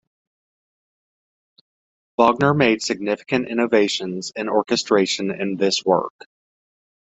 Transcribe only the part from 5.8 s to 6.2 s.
work.